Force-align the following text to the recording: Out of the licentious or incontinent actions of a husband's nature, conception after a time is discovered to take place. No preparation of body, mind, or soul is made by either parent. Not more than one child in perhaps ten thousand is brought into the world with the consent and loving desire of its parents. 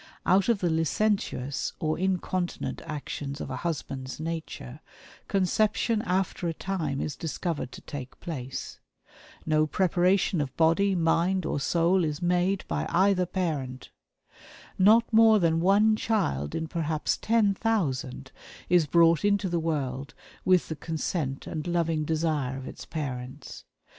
Out 0.25 0.49
of 0.49 0.61
the 0.61 0.69
licentious 0.71 1.73
or 1.79 1.99
incontinent 1.99 2.81
actions 2.85 3.39
of 3.39 3.51
a 3.51 3.57
husband's 3.57 4.19
nature, 4.19 4.79
conception 5.27 6.01
after 6.01 6.47
a 6.47 6.55
time 6.55 6.99
is 6.99 7.15
discovered 7.15 7.71
to 7.73 7.81
take 7.81 8.19
place. 8.19 8.79
No 9.45 9.67
preparation 9.67 10.41
of 10.41 10.57
body, 10.57 10.95
mind, 10.95 11.45
or 11.45 11.59
soul 11.59 12.03
is 12.03 12.19
made 12.19 12.65
by 12.67 12.87
either 12.89 13.27
parent. 13.27 13.91
Not 14.79 15.03
more 15.13 15.37
than 15.37 15.59
one 15.59 15.95
child 15.95 16.55
in 16.55 16.65
perhaps 16.67 17.15
ten 17.15 17.53
thousand 17.53 18.31
is 18.69 18.87
brought 18.87 19.23
into 19.23 19.49
the 19.49 19.59
world 19.59 20.15
with 20.43 20.67
the 20.67 20.75
consent 20.75 21.45
and 21.45 21.67
loving 21.67 22.05
desire 22.05 22.57
of 22.57 22.67
its 22.67 22.85
parents. 22.87 23.65